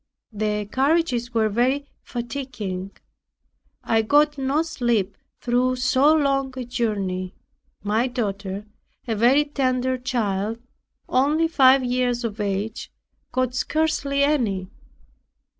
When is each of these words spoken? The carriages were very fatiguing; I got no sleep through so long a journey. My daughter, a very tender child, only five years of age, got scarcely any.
The 0.33 0.65
carriages 0.65 1.31
were 1.31 1.47
very 1.47 1.85
fatiguing; 2.01 2.89
I 3.83 4.01
got 4.01 4.35
no 4.35 4.63
sleep 4.63 5.15
through 5.39 5.75
so 5.75 6.11
long 6.15 6.55
a 6.57 6.65
journey. 6.65 7.35
My 7.83 8.07
daughter, 8.07 8.65
a 9.07 9.13
very 9.15 9.45
tender 9.45 9.99
child, 9.99 10.57
only 11.07 11.47
five 11.47 11.83
years 11.83 12.23
of 12.23 12.39
age, 12.41 12.91
got 13.31 13.53
scarcely 13.53 14.23
any. 14.23 14.71